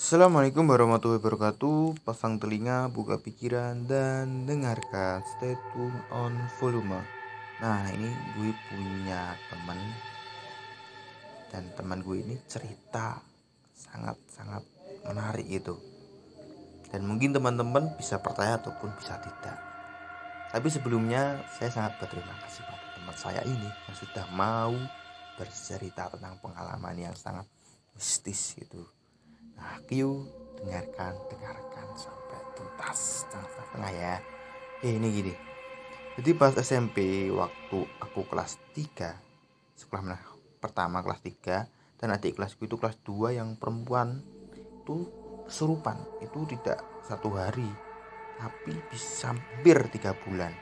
[0.00, 2.08] Assalamualaikum warahmatullahi wabarakatuh.
[2.08, 5.20] Pasang telinga, buka pikiran, dan dengarkan.
[5.36, 7.04] Stay tune on volume.
[7.60, 9.76] Nah, ini gue punya teman
[11.52, 13.20] dan teman gue ini cerita
[13.76, 14.64] sangat-sangat
[15.04, 15.76] menarik itu.
[16.88, 19.60] Dan mungkin teman-teman bisa percaya ataupun bisa tidak.
[20.48, 24.72] Tapi sebelumnya saya sangat berterima kasih pada teman saya ini yang sudah mau
[25.36, 27.44] bercerita tentang pengalaman yang sangat
[27.92, 28.88] mistis gitu
[29.88, 30.22] Q
[30.60, 34.14] dengarkan, dengarkan sampai tuntas, jangan tengah ya.
[34.84, 35.34] Eh, ini gini.
[36.20, 39.16] Jadi pas SMP waktu aku kelas 3,
[39.76, 40.18] sekolah mana?
[40.60, 41.64] Pertama kelas 3
[41.96, 44.20] dan adik kelasku itu kelas 2 yang perempuan
[44.52, 45.08] itu
[45.48, 45.96] kesurupan.
[46.20, 47.68] Itu tidak satu hari,
[48.36, 50.52] tapi bisa hampir tiga bulan.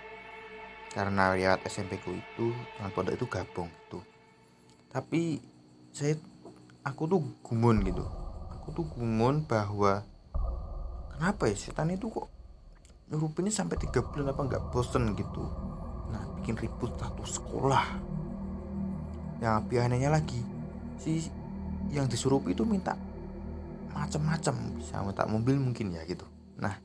[0.94, 4.00] Karena lewat SMP ku itu dengan pondok itu gabung gitu.
[4.88, 5.42] Tapi
[5.90, 6.14] saya
[6.86, 8.27] aku tuh gumun gitu
[8.68, 10.04] aku tuh gumun bahwa
[11.16, 12.28] kenapa ya setan itu kok
[13.40, 15.40] ini sampai tiga bulan apa nggak bosen gitu?
[16.12, 17.96] Nah bikin ribut satu sekolah.
[19.40, 20.44] Yang lebih anehnya lagi
[21.00, 21.32] si
[21.88, 22.92] yang disuruh itu minta
[23.96, 26.28] macam-macam bisa minta mobil mungkin ya gitu.
[26.60, 26.76] Nah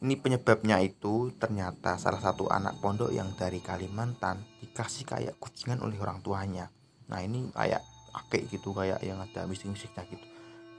[0.00, 6.00] ini penyebabnya itu ternyata salah satu anak pondok yang dari Kalimantan dikasih kayak kucingan oleh
[6.00, 6.72] orang tuanya.
[7.12, 10.26] Nah ini kayak akek gitu kayak yang ada mistik-mistiknya gitu.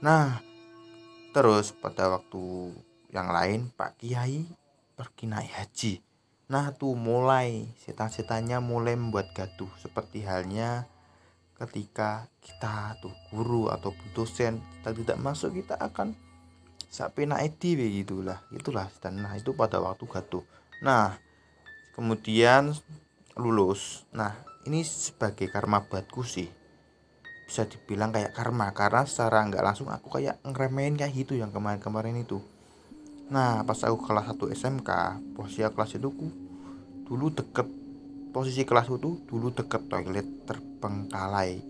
[0.02, 0.40] Nah,
[1.32, 2.74] terus pada waktu
[3.12, 4.48] yang lain Pak Kiai
[4.96, 5.94] pergi naik haji.
[6.52, 9.68] Nah tuh mulai setan-setannya mulai membuat gaduh.
[9.80, 10.88] Seperti halnya
[11.56, 16.16] ketika kita tuh guru atau dosen kita tidak masuk kita akan
[16.92, 20.44] sampai naik di gitulah itulah dan nah itu pada waktu gaduh.
[20.84, 21.16] Nah
[21.96, 22.72] kemudian
[23.36, 24.04] lulus.
[24.12, 24.36] Nah
[24.68, 26.61] ini sebagai karma buatku sih
[27.52, 28.72] bisa dibilang kayak karma.
[28.72, 32.40] Karena secara nggak langsung aku kayak ngeremehin kayak gitu yang kemarin-kemarin itu.
[33.28, 34.90] Nah pas aku kelas 1 SMK
[35.36, 36.32] posisi kelas itu ku
[37.04, 37.68] dulu deket
[38.32, 41.60] posisi kelas itu dulu deket toilet terbengkalai.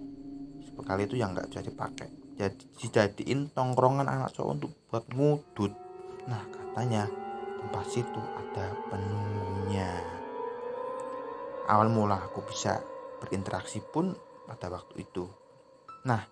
[0.70, 5.72] Terbengkalai itu yang nggak bisa dipakai jadi dijadiin tongkrongan anak cowok untuk buat ngudut.
[6.30, 7.10] Nah katanya
[7.58, 9.90] tempat situ ada penunggunya
[11.66, 12.82] awal mula aku bisa
[13.22, 14.14] berinteraksi pun
[14.48, 15.41] pada waktu itu
[16.02, 16.26] Nah,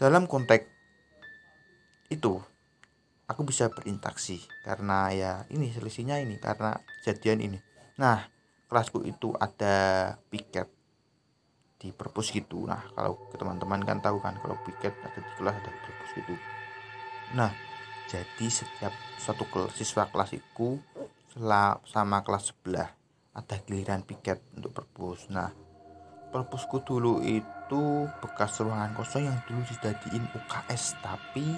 [0.00, 0.64] dalam konteks
[2.08, 2.40] itu
[3.28, 7.58] aku bisa berinteraksi karena ya ini selisihnya ini karena kejadian ini.
[8.00, 8.24] Nah,
[8.72, 10.72] kelasku itu ada piket
[11.76, 12.64] di perpus gitu.
[12.64, 16.34] Nah, kalau teman-teman kan tahu kan kalau piket ada di kelas ada perpus gitu.
[17.36, 17.52] Nah,
[18.08, 20.80] jadi setiap satu kelas siswa kelas itu
[21.84, 22.88] sama kelas sebelah
[23.36, 25.28] ada giliran piket untuk perpus.
[25.28, 25.52] Nah,
[26.28, 31.56] perpusku dulu itu bekas ruangan kosong yang dulu dijadiin UKS tapi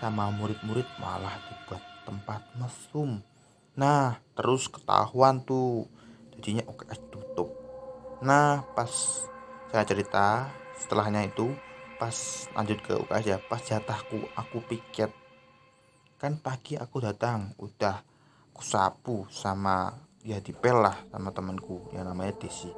[0.00, 3.24] sama murid-murid malah dibuat tempat mesum.
[3.76, 5.88] Nah terus ketahuan tuh
[6.36, 7.48] jadinya UKS tutup.
[8.20, 8.92] Nah pas
[9.72, 11.52] saya cerita setelahnya itu
[11.96, 12.14] pas
[12.52, 15.10] lanjut ke UKS ya pas jatahku aku piket.
[16.20, 18.04] Kan pagi aku datang udah
[18.52, 19.92] aku sapu sama
[20.24, 22.72] ya dipel lah sama temanku yang namanya Desi.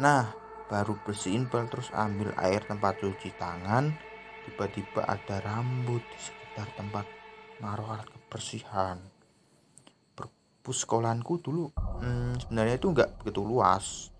[0.00, 3.90] Nah baru bersihin bal terus ambil air tempat cuci tangan
[4.46, 7.04] tiba-tiba ada rambut di sekitar tempat
[7.58, 9.02] naruh alat kebersihan.
[10.14, 14.14] Perpus sekolahanku dulu hmm, sebenarnya itu nggak begitu luas.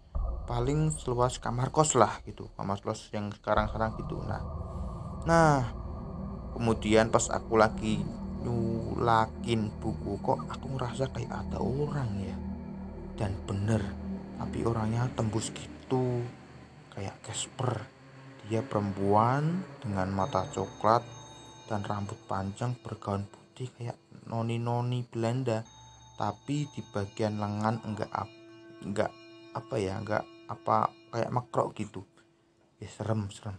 [0.51, 4.19] Paling seluas kamar kos lah gitu kamar kos yang sekarang sekarang gitu.
[4.27, 4.43] Nah
[5.31, 5.71] nah
[6.59, 8.03] kemudian pas aku lagi
[8.43, 12.37] nyulakin buku kok aku ngerasa kayak ada orang ya.
[13.15, 13.87] Dan bener
[14.35, 16.25] tapi orangnya tembus gitu
[16.95, 17.87] kayak Casper.
[18.51, 21.07] Dia perempuan dengan mata coklat
[21.71, 25.63] dan rambut panjang bergaun putih kayak noni-noni Belanda.
[26.19, 28.11] Tapi di bagian lengan enggak
[28.85, 29.11] enggak
[29.57, 32.05] apa ya, enggak apa kayak makrok gitu.
[32.83, 33.57] Ya serem, serem.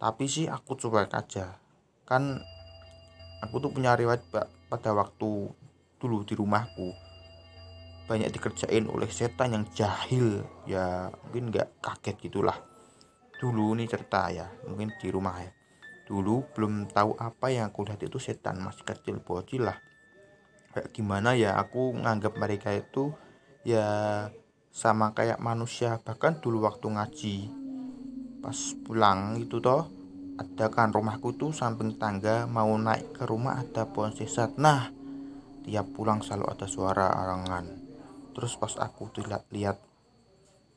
[0.00, 1.58] Tapi sih aku coba aja.
[2.06, 2.38] Kan
[3.42, 4.22] aku tuh punya riwayat
[4.70, 5.50] pada waktu
[6.00, 7.09] dulu di rumahku
[8.10, 10.42] banyak dikerjain oleh setan yang jahil.
[10.66, 12.58] Ya mungkin nggak kaget gitulah.
[13.38, 15.54] Dulu nih cerita ya mungkin di rumah ya.
[16.10, 19.78] Dulu belum tahu apa yang aku lihat itu setan masih kecil bocil lah.
[20.74, 23.14] Kayak gimana ya aku nganggap mereka itu
[23.62, 24.26] ya
[24.74, 26.02] sama kayak manusia.
[26.02, 27.36] Bahkan dulu waktu ngaji
[28.42, 29.86] pas pulang itu toh
[30.34, 34.58] ada kan rumahku tuh samping tangga mau naik ke rumah ada pohon sesat.
[34.58, 34.90] Nah
[35.62, 37.79] tiap pulang selalu ada suara arangan
[38.32, 39.78] terus pas aku lihat lihat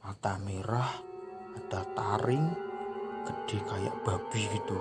[0.04, 0.90] mata merah
[1.56, 2.46] ada taring
[3.24, 4.78] gede kayak babi gitu.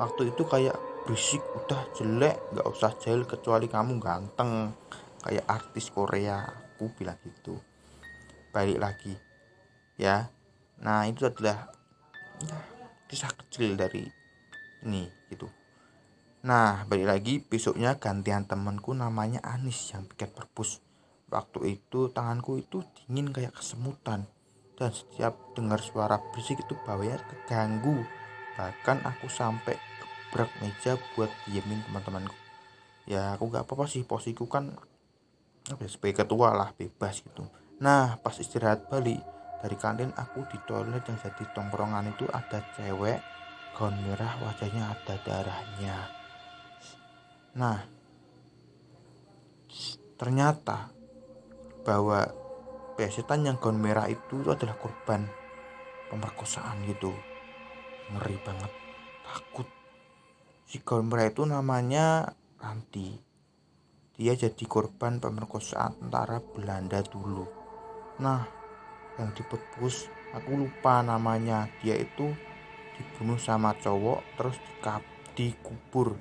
[0.00, 4.72] Waktu itu kayak berisik udah jelek nggak usah jahil kecuali kamu ganteng
[5.20, 6.42] kayak artis Korea.
[6.74, 7.60] Aku bilang gitu.
[8.50, 9.14] Balik lagi
[10.00, 10.26] ya.
[10.82, 11.70] Nah itu adalah
[12.42, 12.58] ya,
[13.06, 14.02] kisah kecil dari
[14.84, 15.46] ini gitu.
[16.44, 20.83] Nah balik lagi besoknya gantian temanku namanya Anis yang piket perpus
[21.34, 24.30] waktu itu tanganku itu dingin kayak kesemutan.
[24.78, 28.06] Dan setiap dengar suara berisik itu bawahnya keganggu.
[28.54, 32.34] Bahkan aku sampai gebrak meja buat diemin teman-temanku.
[33.10, 34.72] Ya aku gak apa-apa sih posisiku kan
[35.68, 37.44] ya, sebagai ketua lah bebas gitu.
[37.82, 39.20] Nah pas istirahat balik
[39.60, 43.20] dari kantin aku di toilet yang jadi tongkrongan itu ada cewek
[43.74, 45.98] gaun merah wajahnya ada darahnya.
[47.58, 47.78] Nah
[50.14, 50.94] ternyata
[51.84, 52.26] bahwa
[52.96, 55.28] setan yang gaun merah itu, itu adalah korban
[56.08, 57.12] pemerkosaan gitu.
[58.10, 58.72] Ngeri banget
[59.24, 59.68] takut.
[60.64, 63.20] Si gaun merah itu namanya Ranti.
[64.14, 67.44] Dia jadi korban pemerkosaan tentara Belanda dulu.
[68.22, 68.46] Nah
[69.20, 71.68] yang dipepus aku lupa namanya.
[71.82, 72.32] Dia itu
[72.94, 75.02] dibunuh sama cowok terus dikap,
[75.34, 76.16] dikubur.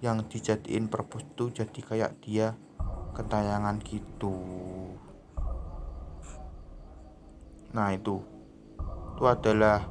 [0.00, 2.56] Yang dijadiin perpus itu jadi kayak dia
[3.12, 4.32] kentayangan gitu
[7.70, 8.22] nah itu.
[9.16, 9.84] Itu adalah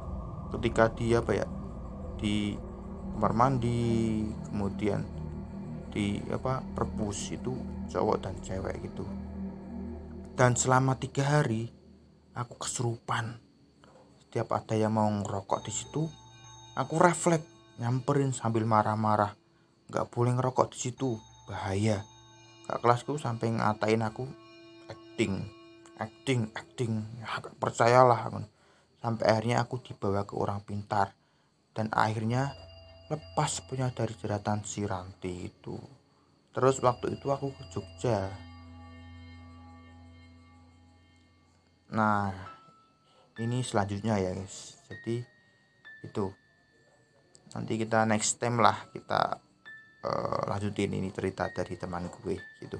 [0.50, 1.46] ketika dia apa ya
[2.18, 2.58] di
[3.16, 5.04] kamar mandi kemudian
[5.92, 7.52] di apa perpus itu
[7.90, 9.04] cowok dan cewek gitu.
[10.34, 11.68] Dan selama tiga hari
[12.32, 13.38] aku kesurupan.
[14.24, 16.06] Setiap ada yang mau ngerokok di situ
[16.78, 17.44] aku refleks
[17.82, 19.36] nyamperin sambil marah-marah.
[19.90, 21.18] Nggak boleh ngerokok di situ
[21.50, 22.06] bahaya.
[22.70, 24.24] Kak kelasku sampai ngatain aku
[24.86, 25.59] acting
[26.00, 27.04] acting acting.
[27.20, 28.32] Ya, percayalah
[29.04, 31.12] sampai akhirnya aku dibawa ke orang pintar.
[31.76, 32.56] Dan akhirnya
[33.12, 35.76] lepas punya dari jeratan si Ranti itu.
[36.50, 38.26] Terus waktu itu aku ke Jogja.
[41.94, 42.34] Nah
[43.38, 44.80] ini selanjutnya ya guys.
[44.90, 45.22] Jadi
[46.02, 46.26] itu.
[47.50, 49.42] Nanti kita next time lah kita
[50.06, 52.78] uh, lanjutin ini cerita dari teman gue gitu.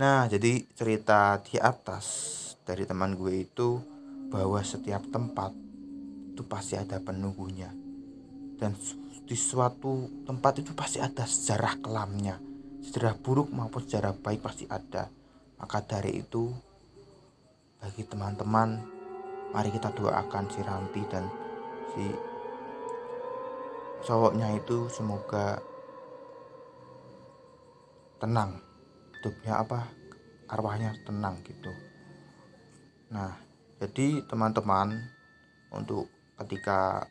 [0.00, 2.36] Nah jadi cerita di atas
[2.68, 3.80] dari teman gue itu
[4.28, 5.56] bahwa setiap tempat
[6.36, 7.72] itu pasti ada penunggunya.
[8.60, 8.76] Dan
[9.24, 12.36] di suatu tempat itu pasti ada sejarah kelamnya.
[12.84, 15.08] Sejarah buruk maupun sejarah baik pasti ada.
[15.56, 16.52] Maka dari itu
[17.80, 18.84] bagi teman-teman
[19.48, 21.24] mari kita doakan si Ranti dan
[21.96, 22.04] si
[24.04, 25.56] cowoknya itu semoga
[28.20, 28.60] tenang.
[29.16, 29.88] Hidupnya apa?
[30.52, 31.87] Arwahnya tenang gitu
[33.08, 33.32] Nah,
[33.80, 35.00] jadi teman-teman
[35.72, 37.08] untuk ketika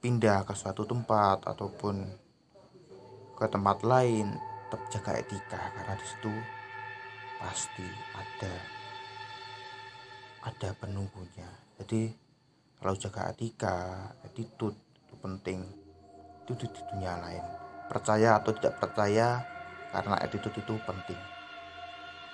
[0.00, 2.08] pindah ke suatu tempat ataupun
[3.36, 4.32] ke tempat lain
[4.66, 6.34] tetap jaga etika karena di situ
[7.36, 7.84] pasti
[8.16, 8.54] ada
[10.48, 11.50] ada penunggunya.
[11.76, 12.08] Jadi
[12.80, 15.60] kalau jaga etika, attitude itu penting.
[16.48, 17.44] Itu di dunia lain.
[17.92, 19.44] Percaya atau tidak percaya
[19.92, 21.35] karena attitude itu penting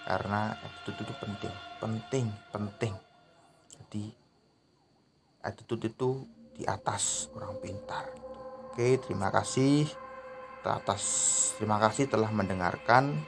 [0.02, 2.94] karena attitude itu penting penting penting.
[3.74, 4.04] Jadi
[5.42, 6.10] attitude itu
[6.54, 8.06] di atas orang pintar.
[8.70, 9.90] Oke terima kasih.
[10.62, 11.02] Atas
[11.58, 13.18] terima kasih telah mendengarkan.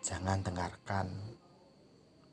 [0.00, 1.12] Jangan dengarkan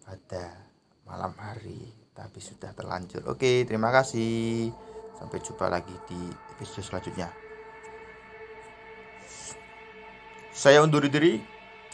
[0.05, 0.55] pada
[1.03, 3.27] malam hari tapi sudah terlanjur.
[3.27, 4.71] Oke terima kasih.
[5.19, 6.19] Sampai jumpa lagi di
[6.55, 7.29] episode selanjutnya.
[10.53, 11.52] Saya undur diri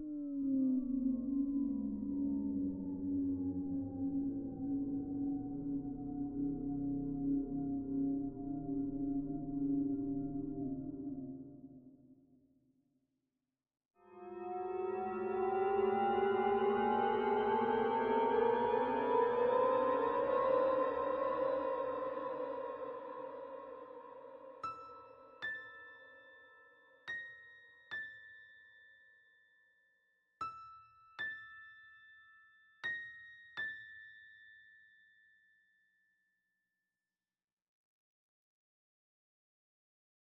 [0.00, 0.37] Ooh.